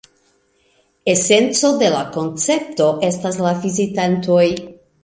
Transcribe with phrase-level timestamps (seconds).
[1.13, 4.45] Esenco de la koncepto estas la vizitantoj.